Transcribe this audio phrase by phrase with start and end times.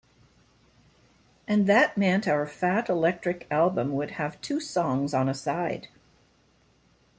[1.47, 5.89] And that meant our fat electric album would have two songs on a side.